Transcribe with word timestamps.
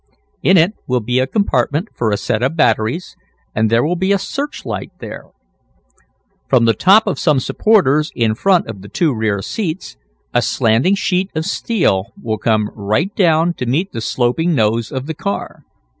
In 0.41 0.57
it 0.57 0.73
will 0.87 0.99
be 1.01 1.19
a 1.19 1.27
compartment 1.27 1.89
for 1.93 2.09
a 2.09 2.17
set 2.17 2.41
of 2.41 2.55
batteries, 2.55 3.15
and 3.53 3.69
there 3.69 3.83
will 3.83 3.95
be 3.95 4.11
a 4.11 4.17
searchlight 4.17 4.89
there. 4.99 5.25
From 6.49 6.65
the 6.65 6.73
top 6.73 7.05
of 7.05 7.19
some 7.19 7.39
supporters 7.39 8.11
in 8.15 8.33
front 8.33 8.65
of 8.67 8.81
the 8.81 8.89
two 8.89 9.13
rear 9.13 9.43
seats, 9.43 9.97
a 10.33 10.41
slanting 10.41 10.95
sheet 10.95 11.29
of 11.35 11.45
steel 11.45 12.13
will 12.19 12.39
come 12.39 12.71
right 12.73 13.15
down 13.15 13.53
to 13.59 13.67
meet 13.67 13.91
the 13.91 14.01
sloping 14.01 14.55
nose 14.55 14.91
of 14.91 15.05
the 15.05 15.13
car. 15.13 15.65